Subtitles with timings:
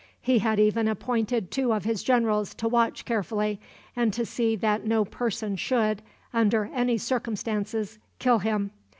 [0.19, 3.59] He had even appointed two of his generals to watch carefully,
[3.95, 6.01] and to see that no person should,
[6.33, 8.71] under any circumstances, kill him.